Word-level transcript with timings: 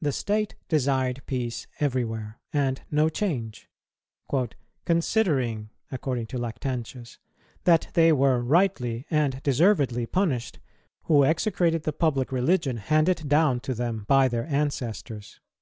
The 0.00 0.12
state 0.12 0.54
desired 0.70 1.20
peace 1.26 1.66
everywhere, 1.78 2.40
and 2.50 2.80
no 2.90 3.10
change; 3.10 3.68
"considering," 4.88 5.68
according 5.92 6.28
to 6.28 6.38
Lactantius, 6.38 7.18
"that 7.64 7.88
they 7.92 8.10
were 8.10 8.40
rightly 8.42 9.04
and 9.10 9.42
deservedly 9.42 10.06
punished 10.06 10.60
who 11.02 11.24
execrated 11.24 11.82
the 11.82 11.92
public 11.92 12.32
religion 12.32 12.78
handed 12.78 13.28
down 13.28 13.60
to 13.60 13.74
them 13.74 14.06
by 14.08 14.28
their 14.28 14.46
ancestors." 14.46 15.40